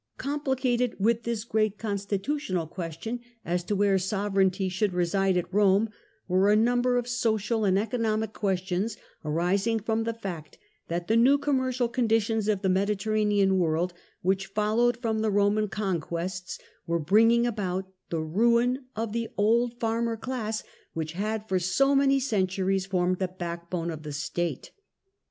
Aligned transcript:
Complicated 0.17 0.95
with 0.99 1.25
this 1.25 1.43
great 1.43 1.77
constitutional 1.77 2.65
question, 2.65 3.19
as 3.45 3.63
to 3.63 3.75
where 3.75 3.99
sovereignty 3.99 4.67
should 4.67 4.93
reside 4.93 5.37
at 5.37 5.53
Rome, 5.53 5.89
were 6.27 6.49
a 6.49 6.55
number 6.55 6.97
of 6.97 7.07
social 7.07 7.65
and 7.65 7.77
economic 7.77 8.33
questions, 8.33 8.97
arising 9.23 9.79
from 9.79 10.03
the 10.03 10.15
fact 10.15 10.57
that 10.87 11.07
the 11.07 11.15
new 11.15 11.37
commercial 11.37 11.87
conditions 11.87 12.47
of 12.47 12.63
the 12.63 12.67
Mediterranean 12.69 13.59
world, 13.59 13.93
which 14.23 14.47
followed 14.47 14.97
from 14.97 15.19
the 15.19 15.29
Roman 15.29 15.67
conquests, 15.67 16.57
were 16.87 16.97
bringing 16.97 17.45
about 17.45 17.85
the 18.09 18.21
ruin 18.21 18.85
of 18.95 19.13
the 19.13 19.29
old 19.37 19.79
farmer 19.79 20.17
class 20.17 20.63
which 20.93 21.11
had 21.13 21.47
for 21.47 21.59
so 21.59 21.93
many 21.93 22.19
centuries 22.19 22.87
formed 22.87 23.19
the 23.19 23.27
backbone 23.27 23.89
q£ 23.89 24.01
the 24.01 24.13
state. 24.13 24.71